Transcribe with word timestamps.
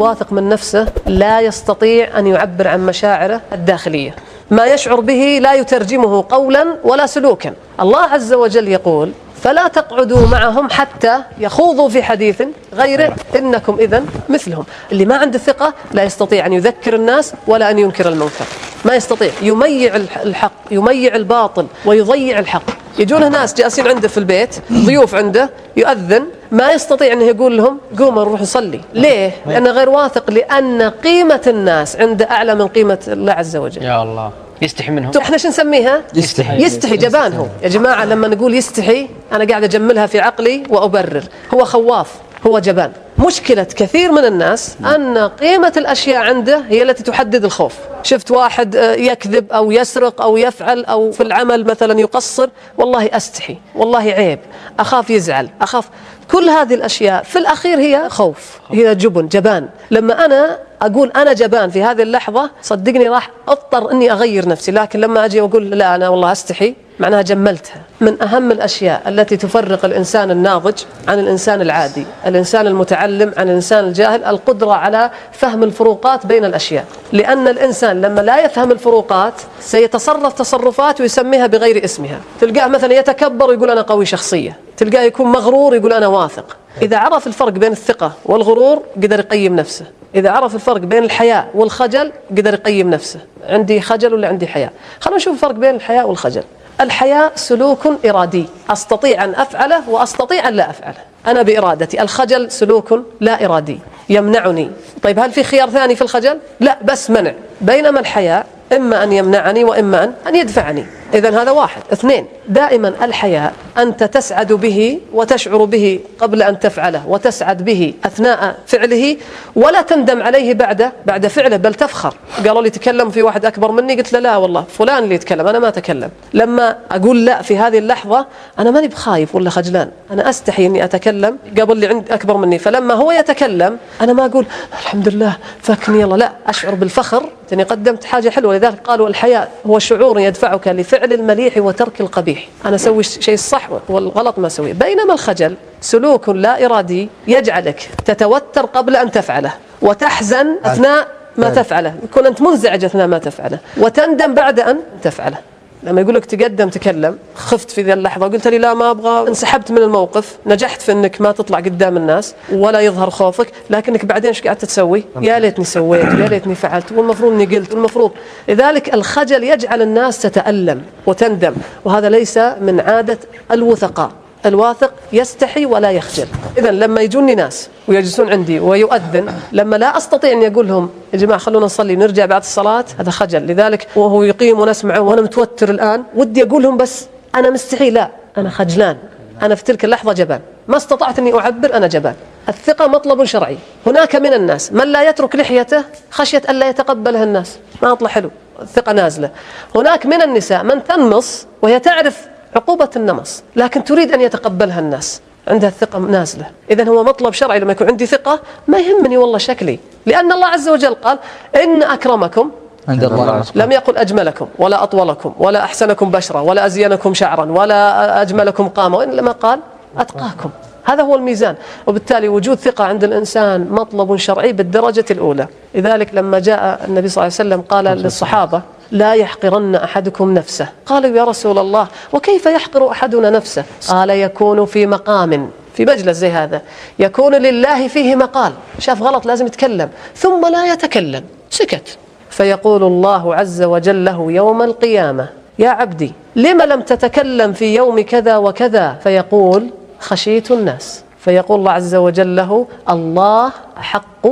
واثق 0.00 0.32
من 0.32 0.48
نفسه 0.48 0.86
لا 1.06 1.40
يستطيع 1.40 2.18
أن 2.18 2.26
يعبر 2.26 2.68
عن 2.68 2.86
مشاعره 2.86 3.40
الداخلية. 3.52 4.14
ما 4.50 4.66
يشعر 4.66 5.00
به 5.00 5.38
لا 5.42 5.54
يترجمه 5.54 6.24
قولا 6.28 6.76
ولا 6.84 7.06
سلوكا. 7.06 7.54
الله 7.80 8.00
عز 8.00 8.32
وجل 8.32 8.68
يقول 8.68 9.12
فلا 9.42 9.68
تقعدوا 9.68 10.26
معهم 10.26 10.70
حتى 10.70 11.18
يخوضوا 11.38 11.88
في 11.88 12.02
حديث 12.02 12.42
غيره. 12.74 13.16
إنكم 13.36 13.76
إذا 13.80 14.04
مثلهم. 14.28 14.64
اللي 14.92 15.04
ما 15.04 15.16
عنده 15.16 15.38
ثقة 15.38 15.74
لا 15.92 16.02
يستطيع 16.02 16.46
أن 16.46 16.52
يذكر 16.52 16.94
الناس 16.94 17.34
ولا 17.46 17.70
أن 17.70 17.78
ينكر 17.78 18.08
المنكر 18.08 18.44
ما 18.84 18.94
يستطيع. 18.94 19.30
يميع 19.42 19.96
الحق 19.96 20.52
يميع 20.70 21.14
الباطل 21.14 21.66
ويضيع 21.86 22.38
الحق. 22.38 22.62
يجونه 22.98 23.28
ناس 23.28 23.54
جالسين 23.54 23.88
عنده 23.88 24.08
في 24.08 24.18
البيت 24.18 24.56
ضيوف 24.72 25.14
عنده 25.14 25.50
يؤذن 25.76 26.24
ما 26.50 26.72
يستطيع 26.72 27.12
إنه 27.12 27.24
يقول 27.24 27.56
لهم 27.56 27.78
قوموا 27.98 28.24
نروح 28.24 28.40
نصلي 28.40 28.80
ليه؟ 28.94 29.32
لأنه 29.46 29.70
غير 29.70 29.88
واثق 29.88 30.30
لأن 30.30 30.82
قيمة 30.82 31.40
الناس 31.46 31.96
عنده 31.96 32.30
أعلى 32.30 32.54
من 32.54 32.68
قيمة 32.68 32.98
الله 33.08 33.32
عز 33.32 33.56
وجل. 33.56 33.82
يا 33.82 34.02
الله. 34.02 34.30
يستحي 34.62 34.90
منهم. 34.90 35.12
إحنا 35.16 35.36
شو 35.36 35.48
نسميها؟ 35.48 36.02
يستحي. 36.14 36.62
يستحي 36.62 36.96
جبان 36.96 37.32
هو. 37.32 37.46
يا 37.62 37.68
جماعة 37.68 38.04
لما 38.04 38.28
نقول 38.28 38.54
يستحي 38.54 39.08
أنا 39.32 39.44
قاعد 39.44 39.64
أجملها 39.64 40.06
في 40.06 40.20
عقلي 40.20 40.62
وأبرر. 40.68 41.24
هو 41.54 41.64
خواف 41.64 42.08
هو 42.46 42.58
جبان. 42.58 42.92
مشكلة 43.26 43.62
كثير 43.62 44.12
من 44.12 44.24
الناس 44.24 44.76
أن 44.84 45.18
قيمة 45.18 45.72
الأشياء 45.76 46.22
عنده 46.22 46.64
هي 46.68 46.82
التي 46.82 47.02
تحدد 47.02 47.44
الخوف. 47.44 47.74
شفت 48.02 48.30
واحد 48.30 48.76
آه، 48.76 48.92
يكذب 48.94 49.52
أو 49.52 49.70
يسرق 49.72 50.22
أو 50.22 50.36
يفعل 50.36 50.84
أو 50.84 51.12
في 51.12 51.22
العمل 51.22 51.64
مثلا 51.64 52.00
يقصر 52.00 52.48
والله 52.78 53.06
أستحي 53.16 53.56
والله 53.74 53.98
عيب. 53.98 54.38
أخاف 54.78 55.10
يزعل 55.10 55.48
أخاف 55.60 55.88
كل 56.32 56.48
هذه 56.48 56.74
الأشياء. 56.74 57.22
في 57.22 57.38
الأخير 57.38 57.78
هي 57.78 58.08
خوف 58.08 58.60
هي 58.70 58.94
جبن 58.94 59.28
جبان. 59.28 59.68
لما 59.90 60.24
أنا 60.24 60.58
أقول 60.82 61.12
أنا 61.16 61.32
جبان 61.32 61.70
في 61.70 61.82
هذه 61.82 62.02
اللحظة 62.02 62.50
صدقني 62.62 63.08
راح 63.08 63.30
أضطر 63.48 63.92
أني 63.92 64.12
أغير 64.12 64.48
نفسي. 64.48 64.72
لكن 64.72 65.00
لما 65.00 65.24
أجي 65.24 65.40
وأقول 65.40 65.70
لا 65.70 65.94
أنا 65.94 66.08
والله 66.08 66.32
أستحي 66.32 66.74
معناها 66.98 67.22
جملتها. 67.22 67.80
من 68.00 68.22
أهم 68.22 68.52
الأشياء 68.52 69.02
التي 69.08 69.36
تفرق 69.36 69.84
الإنسان 69.84 70.30
الناضج 70.30 70.74
عن 71.08 71.18
الإنسان 71.18 71.60
العادي 71.60 72.06
الإنسان 72.26 72.66
المتعلم 72.66 73.32
عن 73.36 73.48
الإنسان 73.48 73.84
الجاهل 73.84 74.24
القدرة 74.24 74.72
على 74.72 75.10
فهم 75.32 75.62
الفروقات 75.62 76.26
بين 76.26 76.44
الأشياء. 76.44 76.84
لأن 77.12 77.48
الإنسان 77.48 78.00
لما 78.00 78.20
لا 78.20 78.44
يفهم 78.44 78.72
الفروقات 78.72 79.34
سيتصرف 79.60 80.32
تصرفات 80.32 81.00
ويسميها 81.00 81.46
بغير 81.46 81.84
اسمها. 81.84 82.20
تلقاه 82.40 82.68
مثلا 82.68 82.94
يتكبر 82.94 83.50
ويقول 83.50 83.70
أنا 83.70 83.82
قوي 83.82 84.06
شخصية 84.06 84.56
تلقاه 84.76 85.02
يكون 85.02 85.32
مغرور 85.32 85.74
يقول 85.74 85.92
أنا 85.92 86.06
واثق. 86.06 86.56
إذا 86.82 86.98
عرف 86.98 87.26
الفرق 87.26 87.48
بين 87.48 87.72
الثقة 87.72 88.12
والغرور 88.24 88.82
قدر 88.96 89.18
يقيم 89.18 89.56
نفسه. 89.56 89.86
إذا 90.14 90.30
عرف 90.30 90.54
الفرق 90.54 90.80
بين 90.80 91.04
الحياء 91.04 91.48
والخجل 91.54 92.12
قدر 92.30 92.54
يقيم 92.54 92.90
نفسه. 92.90 93.20
عندي 93.48 93.80
خجل 93.80 94.14
ولا 94.14 94.28
عندي 94.28 94.46
حياء؟ 94.46 94.72
خلونا 95.00 95.16
نشوف 95.16 95.34
الفرق 95.34 95.54
بين 95.54 95.74
الحياء 95.74 96.08
والخجل. 96.08 96.42
الحياء 96.80 97.32
سلوك 97.34 97.88
إرادي. 98.06 98.46
أستطيع 98.70 99.24
أن 99.24 99.34
أفعله 99.34 99.90
وأستطيع 99.90 100.48
أن 100.48 100.54
لا 100.54 100.70
أفعله. 100.70 100.98
أنا 101.26 101.42
بإرادتي. 101.42 102.02
الخجل 102.02 102.50
سلوك 102.50 103.00
لا 103.20 103.44
إرادي. 103.44 103.78
يمنعني. 104.08 104.70
طيب 105.02 105.18
هل 105.18 105.32
في 105.32 105.44
خيار 105.44 105.70
ثاني 105.70 105.96
في 105.96 106.02
الخجل؟ 106.02 106.38
لا 106.60 106.78
بس 106.84 107.10
منع. 107.10 107.32
بينما 107.60 108.00
الحياء 108.00 108.46
إما 108.72 109.02
أن 109.02 109.12
يمنعني 109.12 109.64
وإما 109.64 110.04
أن 110.04 110.12
أن 110.26 110.34
يدفعني. 110.34 110.86
إذا 111.14 111.42
هذا 111.42 111.50
واحد. 111.50 111.82
اثنين 111.92 112.26
دائما 112.48 112.88
الحياء 112.88 113.52
أنت 113.78 114.04
تسعد 114.04 114.52
به 114.52 115.00
وتشعر 115.12 115.64
به 115.64 116.00
قبل 116.18 116.42
أن 116.42 116.58
تفعله 116.58 117.08
وتسعد 117.08 117.64
به 117.64 117.94
أثناء 118.04 118.56
فعله 118.66 119.16
ولا 119.56 119.82
تندم 119.82 120.22
عليه 120.22 120.54
بعد 120.54 120.92
بعد 121.06 121.26
فعله 121.26 121.56
بل 121.56 121.74
تفخر. 121.74 122.14
قالوا 122.46 122.62
لي 122.62 122.70
تكلم 122.70 123.10
في 123.10 123.22
واحد 123.22 123.44
أكبر 123.44 123.72
مني 123.72 123.94
قلت 123.96 124.12
له 124.12 124.18
لا 124.18 124.36
والله 124.36 124.64
فلان 124.78 125.04
اللي 125.04 125.14
يتكلم 125.14 125.46
أنا 125.46 125.58
ما 125.58 125.68
أتكلم. 125.68 126.10
لما 126.34 126.76
أقول 126.90 127.24
لا 127.24 127.42
في 127.42 127.58
هذه 127.58 127.78
اللحظة 127.78 128.26
أنا 128.58 128.70
ماني 128.70 128.88
بخايف 128.88 129.34
ولا 129.34 129.50
خجلان. 129.50 129.90
أنا 130.10 130.30
أستحي 130.30 130.66
أني 130.66 130.84
أتكلم 130.84 131.38
قبل 131.60 131.72
اللي 131.72 131.86
عند 131.86 132.12
أكبر 132.12 132.36
مني. 132.36 132.58
فلما 132.58 132.94
هو 132.94 133.12
يتكلم 133.12 133.78
أنا 134.00 134.12
ما 134.12 134.26
أقول 134.26 134.46
الحمد 134.72 135.08
لله 135.08 135.36
فكني 135.62 136.00
يلا 136.00 136.16
لا 136.16 136.32
أشعر 136.46 136.74
بالفخر. 136.74 137.28
أني 137.52 137.62
قدمت 137.62 138.04
حاجة 138.04 138.28
حلوة 138.28 138.56
لذلك 138.56 138.78
قالوا 138.84 139.08
الحياء 139.08 139.50
هو 139.66 139.78
شعور 139.78 140.20
يدفعك 140.20 140.68
لفعل 140.68 141.01
المليح 141.04 141.58
وترك 141.58 142.00
القبيح. 142.00 142.48
أنا 142.64 142.74
أسوي 142.74 143.02
شيء 143.02 143.34
الصح 143.34 143.68
والغلط 143.88 144.38
ما 144.38 144.46
أسويه. 144.46 144.72
بينما 144.72 145.14
الخجل 145.14 145.56
سلوك 145.80 146.28
لا 146.28 146.64
إرادي 146.64 147.08
يجعلك 147.26 147.90
تتوتر 148.04 148.66
قبل 148.66 148.96
أن 148.96 149.10
تفعله 149.10 149.52
وتحزن 149.82 150.56
أثناء 150.64 151.08
ما 151.36 151.50
تفعله. 151.50 151.94
يكون 152.04 152.26
أنت 152.26 152.42
منزعج 152.42 152.84
أثناء 152.84 153.06
ما 153.06 153.18
تفعله 153.18 153.58
وتندم 153.76 154.34
بعد 154.34 154.60
أن 154.60 154.80
تفعله. 155.02 155.38
لما 155.82 156.00
يقول 156.00 156.14
لك 156.14 156.24
تقدم 156.24 156.68
تكلم 156.68 157.18
خفت 157.34 157.70
في 157.70 157.82
ذي 157.82 157.92
اللحظة 157.92 158.26
وقلت 158.26 158.48
لي 158.48 158.58
لا 158.58 158.74
ما 158.74 158.90
أبغى 158.90 159.28
انسحبت 159.28 159.70
من 159.70 159.78
الموقف 159.78 160.36
نجحت 160.46 160.82
في 160.82 160.92
إنك 160.92 161.20
ما 161.20 161.32
تطلع 161.32 161.58
قدام 161.58 161.96
الناس 161.96 162.34
ولا 162.52 162.80
يظهر 162.80 163.10
خوفك 163.10 163.52
لكنك 163.70 164.04
بعدين 164.04 164.28
إيش 164.28 164.42
قاعد 164.42 164.56
تسوي؟ 164.56 165.04
يا 165.20 165.38
ليتني 165.38 165.64
سويت 165.64 166.04
يا 166.04 166.28
ليتني 166.28 166.54
فعلت 166.54 166.92
والمفروض 166.92 167.32
إني 167.32 167.56
قلت 167.56 167.72
والمفروض. 167.72 168.10
لذلك 168.48 168.94
الخجل 168.94 169.44
يجعل 169.44 169.82
الناس 169.82 170.22
تتألم 170.22 170.82
وتندم 171.06 171.54
وهذا 171.84 172.08
ليس 172.08 172.38
من 172.38 172.80
عادة 172.80 173.18
الوثقاء. 173.52 174.21
الواثق 174.46 174.92
يستحي 175.12 175.66
ولا 175.66 175.90
يخجل. 175.90 176.26
إذا 176.58 176.70
لما 176.70 177.00
يجوني 177.00 177.34
ناس 177.34 177.68
ويجلسون 177.88 178.32
عندي 178.32 178.60
ويؤذن 178.60 179.34
لما 179.52 179.76
لا 179.76 179.96
أستطيع 179.96 180.32
أن 180.32 180.52
أقول 180.52 180.68
لهم 180.68 180.90
يا 181.12 181.18
جماعة 181.18 181.38
خلونا 181.38 181.66
نصلي 181.66 181.96
ونرجع 181.96 182.26
بعد 182.26 182.40
الصلاة 182.40 182.84
هذا 182.98 183.10
خجل. 183.10 183.46
لذلك 183.46 183.88
وهو 183.96 184.22
يقيم 184.22 184.60
ونسمعه 184.60 185.00
وأنا 185.00 185.22
متوتر 185.22 185.70
الآن 185.70 186.04
ودي 186.14 186.42
أقول 186.42 186.62
لهم 186.62 186.76
بس 186.76 187.06
أنا 187.34 187.50
مستحي 187.50 187.90
لا 187.90 188.10
أنا 188.36 188.50
خجلان. 188.50 188.96
أنا 189.42 189.54
في 189.54 189.64
تلك 189.64 189.84
اللحظة 189.84 190.12
جبان. 190.12 190.40
ما 190.68 190.76
استطعت 190.76 191.18
أني 191.18 191.38
أعبر 191.38 191.74
أنا 191.74 191.86
جبان. 191.86 192.14
الثقة 192.48 192.86
مطلب 192.86 193.24
شرعي. 193.24 193.58
هناك 193.86 194.16
من 194.16 194.32
الناس 194.32 194.72
من 194.72 194.88
لا 194.88 195.08
يترك 195.08 195.36
لحيته 195.36 195.84
خشية 196.10 196.42
ألا 196.48 196.68
يتقبلها 196.68 197.24
الناس. 197.24 197.58
ما 197.82 197.92
أطلع 197.92 198.08
حلو. 198.08 198.30
الثقة 198.62 198.92
نازلة. 198.92 199.30
هناك 199.74 200.06
من 200.06 200.22
النساء 200.22 200.64
من 200.64 200.84
تنمص 200.84 201.46
وهي 201.62 201.80
تعرف 201.80 202.31
عقوبة 202.56 202.90
النمص 202.96 203.42
لكن 203.56 203.84
تريد 203.84 204.12
أن 204.12 204.20
يتقبلها 204.20 204.80
الناس 204.80 205.20
عندها 205.48 205.68
الثقة 205.68 205.98
نازلة. 205.98 206.46
إذا 206.70 206.88
هو 206.88 207.04
مطلب 207.04 207.32
شرعي 207.32 207.58
لما 207.58 207.72
يكون 207.72 207.88
عندي 207.88 208.06
ثقة 208.06 208.40
ما 208.68 208.78
يهمني 208.78 209.16
والله 209.16 209.38
شكلي. 209.38 209.78
لأن 210.06 210.32
الله 210.32 210.46
عز 210.46 210.68
وجل 210.68 210.94
قال 210.94 211.18
إن 211.62 211.82
أكرمكم 211.82 212.50
عند 212.88 213.04
الله. 213.04 213.44
لم 213.54 213.72
يقل 213.72 213.96
أجملكم 213.96 214.46
ولا 214.58 214.82
أطولكم 214.82 215.34
ولا 215.38 215.64
أحسنكم 215.64 216.10
بشرا 216.10 216.40
ولا 216.40 216.66
أزينكم 216.66 217.14
شعرا 217.14 217.44
ولا 217.44 218.22
أجملكم 218.22 218.68
قامة 218.68 218.98
وإنما 218.98 219.32
قال 219.32 219.60
أتقاكم. 219.98 220.50
هذا 220.84 221.02
هو 221.02 221.14
الميزان. 221.14 221.54
وبالتالي 221.86 222.28
وجود 222.28 222.58
ثقة 222.58 222.84
عند 222.84 223.04
الإنسان 223.04 223.66
مطلب 223.70 224.16
شرعي 224.16 224.52
بالدرجة 224.52 225.04
الأولى. 225.10 225.46
لذلك 225.74 226.14
لما 226.14 226.38
جاء 226.38 226.84
النبي 226.88 227.08
صلى 227.08 227.24
الله 227.24 227.36
عليه 227.38 227.50
وسلم 227.50 227.60
قال 227.60 227.84
للصحابة 227.84 228.62
لا 228.92 229.14
يحقرن 229.14 229.74
أحدكم 229.74 230.34
نفسه. 230.34 230.68
قالوا 230.86 231.16
يا 231.16 231.24
رسول 231.24 231.58
الله 231.58 231.88
وكيف 232.12 232.46
يحقر 232.46 232.90
أحدنا 232.90 233.30
نفسه؟ 233.30 233.64
قال 233.88 234.10
يكون 234.10 234.66
في 234.66 234.86
مقام 234.86 235.50
في 235.74 235.84
مجلس 235.84 236.16
زي 236.16 236.30
هذا. 236.30 236.62
يكون 236.98 237.34
لله 237.34 237.88
فيه 237.88 238.16
مقال. 238.16 238.52
شاف 238.78 239.02
غلط 239.02 239.26
لازم 239.26 239.46
يتكلم. 239.46 239.90
ثم 240.16 240.46
لا 240.46 240.72
يتكلم. 240.72 241.24
سكت. 241.50 241.98
فيقول 242.30 242.82
الله 242.82 243.34
عز 243.34 243.62
وجل 243.62 244.04
له 244.04 244.32
يوم 244.32 244.62
القيامة 244.62 245.28
يا 245.58 245.70
عبدي 245.70 246.12
لم 246.36 246.62
لم 246.62 246.80
تتكلم 246.80 247.52
في 247.52 247.74
يوم 247.74 248.00
كذا 248.00 248.36
وكذا؟ 248.36 248.98
فيقول 249.02 249.70
خشيت 250.00 250.50
الناس. 250.50 251.04
فيقول 251.18 251.58
الله 251.58 251.72
عز 251.72 251.94
وجل 251.94 252.36
له 252.36 252.66
الله 252.90 253.52
أحق 253.78 254.26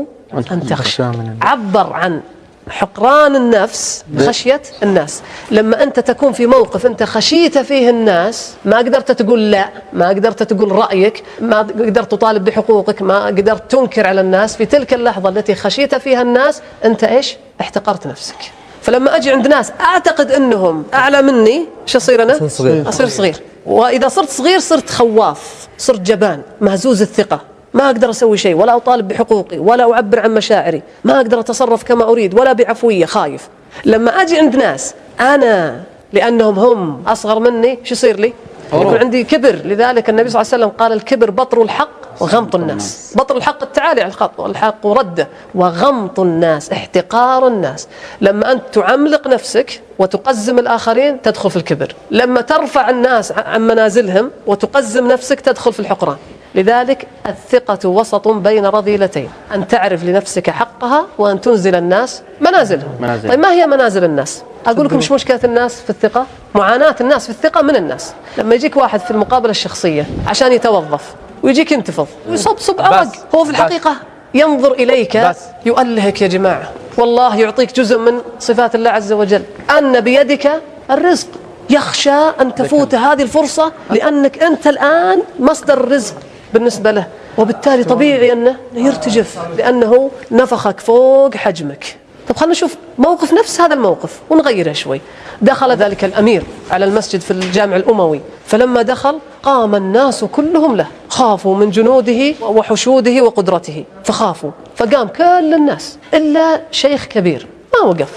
أن 0.52 0.66
تخشى. 0.66 1.04
عبر 1.42 1.92
عن 1.92 2.20
حقران 2.70 3.36
النفس 3.36 4.04
بخشية 4.08 4.62
الناس. 4.82 5.22
لما 5.50 5.82
أنت 5.82 6.00
تكون 6.00 6.32
في 6.32 6.46
موقف 6.46 6.86
أنت 6.86 7.02
خشيت 7.02 7.58
فيه 7.58 7.90
الناس 7.90 8.54
ما 8.64 8.78
قدرت 8.78 9.12
تقول 9.12 9.50
لا 9.50 9.68
ما 9.92 10.08
قدرت 10.08 10.42
تقول 10.42 10.72
رأيك 10.72 11.22
ما 11.40 11.58
قدرت 11.58 12.10
تطالب 12.10 12.44
بحقوقك 12.44 13.02
ما 13.02 13.26
قدرت 13.26 13.70
تنكر 13.70 14.06
على 14.06 14.20
الناس 14.20 14.56
في 14.56 14.66
تلك 14.66 14.94
اللحظة 14.94 15.28
التي 15.28 15.54
خشيت 15.54 15.94
فيها 15.94 16.22
الناس 16.22 16.62
أنت 16.84 17.04
إيش؟ 17.04 17.36
احتقرت 17.60 18.06
نفسك. 18.06 18.36
فلما 18.82 19.16
أجي 19.16 19.30
عند 19.30 19.48
ناس 19.48 19.72
أعتقد 19.80 20.30
أنهم 20.30 20.84
أعلى 20.94 21.22
مني 21.22 21.66
شو 21.86 21.98
أصير 21.98 22.22
أنا؟ 22.22 22.48
صغير. 22.48 22.88
أصير 22.88 23.08
صغير. 23.08 23.36
وإذا 23.66 24.08
صرت 24.08 24.28
صغير 24.28 24.58
صرت 24.58 24.90
خواف 24.90 25.68
صرت 25.78 26.00
جبان 26.00 26.42
مهزوز 26.60 27.02
الثقة. 27.02 27.40
ما 27.74 27.86
أقدر 27.86 28.10
أسوي 28.10 28.36
شيء 28.36 28.54
ولا 28.54 28.76
أطالب 28.76 29.08
بحقوقي 29.08 29.58
ولا 29.58 29.92
أعبر 29.92 30.20
عن 30.20 30.34
مشاعري 30.34 30.82
ما 31.04 31.16
أقدر 31.16 31.40
أتصرف 31.40 31.82
كما 31.82 32.04
أريد 32.04 32.38
ولا 32.40 32.52
بعفوية 32.52 33.04
خايف. 33.04 33.48
لما 33.84 34.10
أجي 34.10 34.38
عند 34.38 34.56
ناس 34.56 34.94
أنا 35.20 35.82
لأنهم 36.12 36.58
هم 36.58 37.02
أصغر 37.06 37.38
مني 37.38 37.78
شو 37.84 37.94
يصير 37.94 38.20
لي؟ 38.20 38.32
يكون 38.72 38.96
عندي 38.96 39.24
كبر. 39.24 39.54
لذلك 39.64 40.10
النبي 40.10 40.30
صلى 40.30 40.42
الله 40.42 40.52
عليه 40.52 40.64
وسلم 40.64 40.78
قال 40.78 40.92
الكبر 40.92 41.30
بطر 41.30 41.62
الحق 41.62 41.88
وغمط 42.20 42.54
الناس. 42.54 43.14
بطل 43.16 43.36
الحق 43.36 43.62
التعالي 43.62 44.00
على 44.00 44.08
الخط 44.08 44.40
والحق 44.40 44.86
رده 44.86 45.28
وغمط 45.54 46.20
الناس 46.20 46.72
احتقار 46.72 47.46
الناس. 47.46 47.88
لما 48.20 48.52
أنت 48.52 48.62
تعملق 48.72 49.26
نفسك 49.26 49.80
وتقزم 49.98 50.58
الآخرين 50.58 51.22
تدخل 51.22 51.50
في 51.50 51.56
الكبر. 51.56 51.94
لما 52.10 52.40
ترفع 52.40 52.90
الناس 52.90 53.32
عن 53.32 53.66
منازلهم 53.66 54.30
وتقزم 54.46 55.08
نفسك 55.08 55.40
تدخل 55.40 55.72
في 55.72 55.80
الحقران. 55.80 56.16
لذلك 56.54 57.06
الثقة 57.26 57.88
وسط 57.88 58.28
بين 58.28 58.66
رذيلتين 58.66 59.30
أن 59.54 59.68
تعرف 59.68 60.04
لنفسك 60.04 60.50
حقها 60.50 61.06
وأن 61.18 61.40
تنزل 61.40 61.74
الناس 61.74 62.22
منازلهم. 62.40 62.90
منازل. 63.00 63.28
طيب 63.28 63.38
ما 63.38 63.52
هي 63.52 63.66
منازل 63.66 64.04
الناس؟ 64.04 64.42
أقول 64.66 64.86
لكم 64.86 64.96
مش 64.96 65.12
مشكلة 65.12 65.40
الناس 65.44 65.80
في 65.80 65.90
الثقة؟ 65.90 66.26
معاناة 66.54 66.96
الناس 67.00 67.24
في 67.24 67.30
الثقة 67.30 67.62
من 67.62 67.76
الناس. 67.76 68.12
لما 68.38 68.54
يجيك 68.54 68.76
واحد 68.76 69.00
في 69.00 69.10
المقابلة 69.10 69.50
الشخصية 69.50 70.06
عشان 70.26 70.52
يتوظف 70.52 71.14
ويجيك 71.42 71.72
ينتفض 71.72 72.06
ويصبصب 72.28 72.80
عرق 72.80 73.08
هو 73.34 73.44
في. 73.44 73.50
الحقيقة 73.50 73.96
ينظر 74.34 74.72
إليك 74.72 75.16
بس. 75.16 75.38
يؤلهك 75.66 76.22
يا 76.22 76.26
جماعة. 76.26 76.70
والله 76.98 77.36
يعطيك 77.36 77.76
جزء 77.76 77.98
من 77.98 78.20
صفات 78.38 78.74
الله 78.74 78.90
عز 78.90 79.12
وجل. 79.12 79.42
أن 79.78 80.00
بيدك 80.00 80.50
الرزق 80.90 81.28
يخشى 81.70 82.10
أن 82.40 82.54
تفوت 82.54 82.94
هذه 82.94 83.22
الفرصة 83.22 83.72
لأنك 83.90 84.42
أنت 84.42 84.66
الآن 84.66 85.22
مصدر 85.38 85.80
الرزق 85.80 86.14
بالنسبة 86.54 86.90
له. 86.90 87.06
وبالتالي 87.38 87.84
طبيعي 87.84 88.32
أنه 88.32 88.56
يرتجف 88.74 89.38
لأنه 89.58 90.10
نفخك 90.30 90.80
فوق 90.80 91.36
حجمك. 91.36 91.96
طب 92.28 92.36
خلينا 92.36 92.52
نشوف 92.52 92.76
موقف 92.98 93.32
نفس 93.32 93.60
هذا 93.60 93.74
الموقف 93.74 94.20
ونغيره 94.30 94.72
شوي. 94.72 95.00
دخل 95.42 95.72
ذلك 95.72 96.04
الأمير 96.04 96.42
على 96.70 96.84
المسجد 96.84 97.20
في 97.20 97.30
الجامع 97.30 97.76
الأموي. 97.76 98.20
فلما 98.46 98.82
دخل 98.82 99.18
قام 99.42 99.74
الناس 99.74 100.24
كلهم 100.24 100.76
له. 100.76 100.86
خافوا 101.08 101.56
من 101.56 101.70
جنوده 101.70 102.34
وحشوده 102.42 103.22
وقدرته. 103.22 103.84
فخافوا. 104.04 104.50
فقام 104.76 105.08
كل 105.08 105.54
الناس. 105.54 105.98
إلا 106.14 106.60
شيخ 106.70 107.04
كبير. 107.04 107.46
ما 107.74 107.88
وقف. 107.88 108.08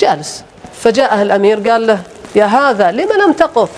جالس. 0.00 0.44
فجاءه 0.74 1.22
الأمير 1.22 1.68
قال 1.70 1.86
له 1.86 2.00
يا 2.34 2.44
هذا 2.44 2.90
لم 2.90 3.08
لم 3.26 3.32
تقف؟ 3.32 3.70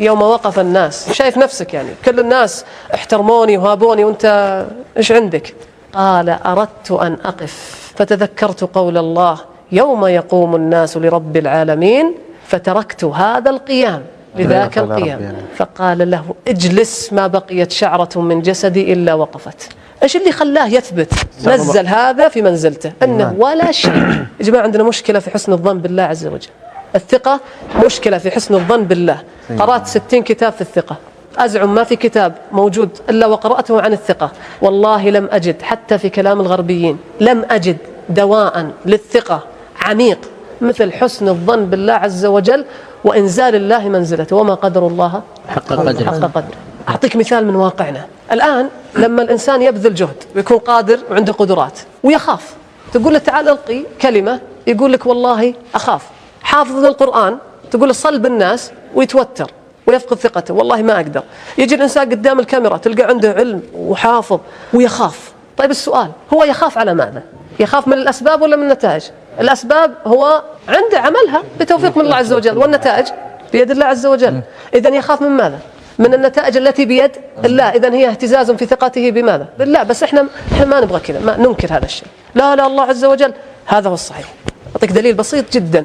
يوم 0.00 0.22
وقف 0.22 0.58
الناس. 0.58 1.12
شايف 1.12 1.38
نفسك 1.38 1.74
يعني. 1.74 1.88
كل 2.04 2.20
الناس 2.20 2.64
احترموني 2.94 3.58
وهابوني 3.58 4.04
وانت 4.04 4.66
إيش 4.96 5.12
عندك؟ 5.12 5.54
قال 5.92 6.28
أردت 6.28 6.90
أن 6.90 7.18
أقف. 7.24 7.92
فتذكرت 7.96 8.64
قول 8.64 8.98
الله 8.98 9.38
يوم 9.72 10.06
يقوم 10.06 10.54
الناس 10.54 10.96
لرب 10.96 11.36
العالمين 11.36 12.14
فتركت 12.46 13.04
هذا 13.04 13.50
القيام 13.50 14.02
لذاك 14.36 14.78
القيام. 14.78 15.22
يعني. 15.22 15.38
فقال 15.56 16.10
له 16.10 16.24
اجلس 16.48 17.12
ما 17.12 17.26
بقيت 17.26 17.72
شعرة 17.72 18.18
من 18.20 18.42
جسدي 18.42 18.92
إلا 18.92 19.14
وقفت. 19.14 19.68
إيش 20.02 20.16
اللي 20.16 20.32
خلاه 20.32 20.66
يثبت؟ 20.66 21.12
نزل 21.46 21.86
هذا 21.86 22.28
في 22.28 22.42
منزلته. 22.42 22.92
إنه 23.02 23.34
ولا 23.38 23.72
شيء. 23.72 23.92
يا 23.92 24.26
جماعة 24.40 24.62
عندنا 24.62 24.82
مشكلة 24.82 25.18
في 25.18 25.30
حسن 25.30 25.52
الظن 25.52 25.78
بالله 25.78 26.02
عز 26.02 26.26
وجل. 26.26 26.48
الثقة 26.94 27.40
مشكلة 27.84 28.18
في 28.18 28.30
حسن 28.30 28.54
الظن 28.54 28.84
بالله. 28.84 29.22
قرأت 29.58 29.86
ستين 29.86 30.22
كتاب 30.22 30.52
في 30.52 30.60
الثقة. 30.60 30.96
أزعم 31.38 31.74
ما 31.74 31.84
في 31.84 31.96
كتاب 31.96 32.34
موجود 32.52 32.90
إلا 33.10 33.26
وقرأته 33.26 33.82
عن 33.82 33.92
الثقة. 33.92 34.30
والله 34.62 35.10
لم 35.10 35.28
أجد 35.32 35.62
حتى 35.62 35.98
في 35.98 36.08
كلام 36.08 36.40
الغربيين 36.40 36.98
لم 37.20 37.44
أجد 37.50 37.76
دواء 38.08 38.70
للثقة 38.86 39.40
عميق 39.82 40.18
مثل 40.60 40.92
حسن 40.92 41.28
الظن 41.28 41.64
بالله 41.64 41.92
عز 41.92 42.26
وجل 42.26 42.64
وإنزال 43.04 43.54
الله 43.54 43.88
منزلته. 43.88 44.36
وما 44.36 44.54
قدر 44.54 44.86
الله؟ 44.86 45.22
حق 45.48 45.62
قدره 45.64 46.04
حق 46.04 46.14
قدره 46.14 46.56
أعطيك 46.88 47.16
مثال 47.16 47.46
من 47.46 47.56
واقعنا. 47.56 48.06
الآن 48.32 48.68
لما 48.94 49.22
الإنسان 49.22 49.62
يبذل 49.62 49.94
جهد 49.94 50.24
ويكون 50.36 50.58
قادر 50.58 50.98
وعنده 51.10 51.32
قدرات 51.32 51.78
ويخاف 52.02 52.54
تقول 52.92 53.12
له 53.12 53.18
تعال 53.18 53.48
ألقي 53.48 53.82
كلمة 54.02 54.40
يقول 54.66 54.92
لك 54.92 55.06
والله 55.06 55.54
أخاف. 55.74 56.02
حافظ 56.42 56.84
للقرآن 56.84 57.38
تقول 57.70 57.94
صل 57.94 58.18
بالناس 58.18 58.70
ويتوتر 58.94 59.50
ويفقد 59.86 60.16
ثقته. 60.16 60.54
والله 60.54 60.82
ما 60.82 60.96
أقدر. 60.96 61.22
يجي 61.58 61.74
الإنسان 61.74 62.10
قدام 62.10 62.40
الكاميرا 62.40 62.76
تلقى 62.76 63.02
عنده 63.02 63.32
علم 63.32 63.62
وحافظ 63.74 64.40
ويخاف. 64.74 65.32
طيب 65.56 65.70
السؤال 65.70 66.10
هو 66.34 66.44
يخاف 66.44 66.78
على 66.78 66.94
ماذا؟ 66.94 67.22
يخاف 67.60 67.88
من 67.88 67.92
الأسباب 67.92 68.42
ولا 68.42 68.56
من 68.56 68.62
النتائج؟ 68.62 69.02
الأسباب 69.40 69.94
هو 70.06 70.42
عنده 70.68 71.00
عملها 71.00 71.42
بتوفيق 71.60 71.96
من 71.96 72.04
الله 72.04 72.16
عز 72.16 72.32
وجل 72.32 72.58
والنتائج 72.58 73.06
بيد 73.52 73.70
الله 73.70 73.86
عز 73.86 74.06
وجل. 74.06 74.40
إذا 74.74 74.90
يخاف 74.90 75.22
من 75.22 75.28
ماذا؟ 75.28 75.58
من 75.98 76.14
النتائج 76.14 76.56
التي 76.56 76.84
بيد 76.84 77.10
الله. 77.44 77.70
إذا 77.70 77.92
هي 77.92 78.08
اهتزاز 78.08 78.50
في 78.50 78.66
ثقته 78.66 79.10
بماذا؟ 79.10 79.46
بالله. 79.58 79.82
بس 79.82 80.02
إحنا 80.02 80.26
إحنا 80.52 80.64
ما 80.64 80.80
نبغى 80.80 81.00
كذا 81.00 81.20
ما 81.20 81.36
ننكر 81.36 81.76
هذا 81.76 81.84
الشيء. 81.84 82.08
لا 82.34 82.56
لا 82.56 82.66
الله 82.66 82.84
عز 82.84 83.04
وجل. 83.04 83.32
هذا 83.66 83.88
هو 83.88 83.94
الصحيح. 83.94 84.26
أعطيك 84.74 84.92
دليل 84.92 85.14
بسيط 85.14 85.52
جدا. 85.52 85.84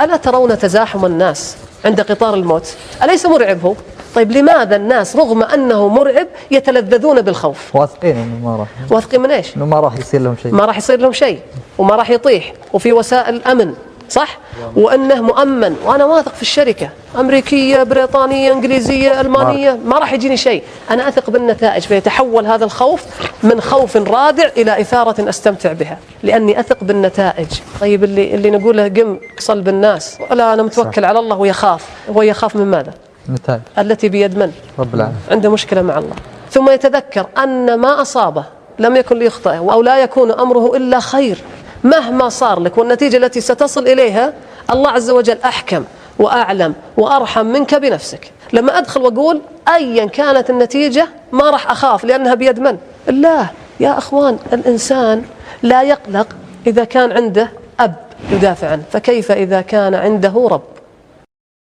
ألا 0.00 0.16
ترون 0.16 0.58
تزاحم 0.58 1.06
الناس 1.06 1.56
عند 1.84 2.00
قطار 2.00 2.34
الموت؟ 2.34 2.74
أليس 3.02 3.26
مرعب؟ 3.26 3.64
هو 3.64 3.74
طيب 4.14 4.32
لماذا 4.32 4.76
الناس 4.76 5.16
رغم 5.16 5.42
أنه 5.42 5.88
مرعب 5.88 6.26
يتلذذون 6.50 7.20
بالخوف؟ 7.20 7.76
واثقين 7.76 8.16
إنه 8.16 8.48
ما 8.48 8.56
راح 8.56 8.68
واثقين 8.90 9.20
من 9.20 9.30
إيش؟ 9.30 9.56
إنه 9.56 9.66
ما 9.66 9.80
راح 9.80 9.98
يصير 9.98 10.20
لهم 10.20 10.36
شيء. 10.42 10.54
ما 10.54 10.64
راح 10.64 10.78
يصير 10.78 11.00
لهم 11.00 11.12
شيء 11.12 11.40
وما 11.78 11.96
راح 11.96 12.10
يطيح. 12.10 12.52
وفي 12.72 12.92
وسائل 12.92 13.42
امن 13.42 13.74
صح؟ 14.08 14.38
وأنه 14.76 15.22
مؤمن. 15.22 15.76
وأنا 15.84 16.04
واثق 16.04 16.34
في 16.34 16.42
الشركة. 16.42 16.88
أمريكية 17.18 17.82
بريطانية 17.82 18.52
إنجليزية 18.52 19.20
ألمانية. 19.20 19.78
ما 19.84 19.98
راح 19.98 20.12
يجيني 20.12 20.36
شيء. 20.36 20.62
أنا 20.90 21.08
أثق 21.08 21.30
بالنتائج. 21.30 21.82
فيتحول 21.82 22.46
هذا 22.46 22.64
الخوف 22.64 23.04
من 23.42 23.60
خوف 23.60 23.96
رادع 23.96 24.48
إلى 24.56 24.80
إثارة 24.80 25.28
أستمتع 25.28 25.72
بها. 25.72 25.98
لأني 26.22 26.60
أثق 26.60 26.84
بالنتائج. 26.84 27.48
طيب 27.80 28.04
اللي 28.04 28.34
اللي 28.34 28.50
نقوله 28.50 28.88
قم 28.88 29.18
صل 29.38 29.60
بالناس 29.60 30.18
لا 30.30 30.54
أنا 30.54 30.62
متوكل 30.62 31.04
على 31.04 31.18
الله 31.18 31.36
ويخاف. 31.36 31.84
هو 32.10 32.22
يخاف 32.22 32.56
من 32.56 32.66
ماذا؟ 32.66 32.92
نتائج. 33.30 33.60
التي 33.78 34.08
بيد 34.08 34.38
من؟ 34.38 34.52
رب 34.78 34.94
العالمين. 34.94 35.20
عنده 35.30 35.50
مشكلة 35.50 35.82
مع 35.82 35.98
الله. 35.98 36.14
ثم 36.50 36.70
يتذكر 36.70 37.26
أن 37.38 37.74
ما 37.74 38.02
أصابه 38.02 38.44
لم 38.78 38.96
يكن 38.96 39.18
ليخطئه 39.18 39.72
أو 39.72 39.82
لا 39.82 40.02
يكون 40.02 40.30
أمره 40.30 40.76
إلا 40.76 41.00
خير. 41.00 41.38
مهما 41.86 42.28
صار 42.28 42.60
لك 42.60 42.78
والنتيجة 42.78 43.16
التي 43.16 43.40
ستصل 43.40 43.86
إليها 43.88 44.32
الله 44.70 44.90
عز 44.90 45.10
وجل 45.10 45.38
أحكم 45.44 45.84
وأعلم 46.18 46.74
وأرحم 46.96 47.46
منك 47.46 47.74
بنفسك. 47.74 48.32
لما 48.52 48.78
أدخل 48.78 49.00
وأقول 49.02 49.40
أيا 49.68 50.06
كانت 50.06 50.50
النتيجة 50.50 51.08
ما 51.32 51.50
راح 51.50 51.70
أخاف 51.70 52.04
لأنها 52.04 52.34
بيد 52.34 52.60
من؟ 52.60 52.78
الله 53.08 53.50
يا 53.80 53.98
أخوان 53.98 54.38
الإنسان 54.52 55.24
لا 55.62 55.82
يقلق 55.82 56.26
إذا 56.66 56.84
كان 56.84 57.12
عنده 57.12 57.48
أب 57.80 57.94
يدافع 58.30 58.70
عنه 58.70 58.82
فكيف 58.92 59.32
إذا 59.32 59.60
كان 59.60 59.94
عنده 59.94 60.48
رب؟ 60.50 60.75